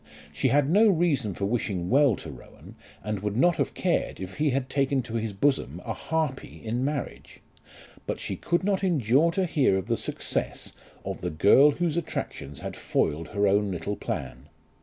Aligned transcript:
She 0.33 0.47
had 0.47 0.67
no 0.67 0.87
reason 0.89 1.35
for 1.35 1.45
wishing 1.45 1.87
well 1.91 2.15
to 2.15 2.31
Rowan, 2.31 2.73
and 3.03 3.19
would 3.19 3.37
not 3.37 3.57
have 3.57 3.75
cared 3.75 4.19
if 4.19 4.37
he 4.37 4.49
had 4.49 4.67
taken 4.67 5.03
to 5.03 5.13
his 5.13 5.31
bosom 5.31 5.79
a 5.85 5.93
harpy 5.93 6.59
in 6.65 6.83
marriage; 6.83 7.39
but 8.07 8.19
she 8.19 8.35
could 8.35 8.63
not 8.63 8.83
endure 8.83 9.29
to 9.33 9.45
hear 9.45 9.77
of 9.77 9.85
the 9.85 9.97
success 9.97 10.73
of 11.05 11.21
the 11.21 11.29
girl 11.29 11.69
whose 11.69 11.97
attractions 11.97 12.61
had 12.61 12.75
foiled 12.75 13.27
her 13.27 13.47
own 13.47 13.69
little 13.69 13.95
plan. 13.95 14.49